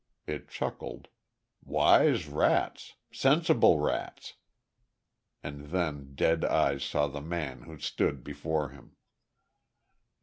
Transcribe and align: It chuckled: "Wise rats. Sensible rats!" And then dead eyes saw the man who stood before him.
It 0.25 0.49
chuckled: 0.49 1.09
"Wise 1.63 2.25
rats. 2.27 2.95
Sensible 3.11 3.77
rats!" 3.77 4.33
And 5.43 5.65
then 5.65 6.15
dead 6.15 6.43
eyes 6.43 6.83
saw 6.83 7.05
the 7.07 7.21
man 7.21 7.61
who 7.69 7.77
stood 7.77 8.23
before 8.23 8.69
him. 8.69 8.95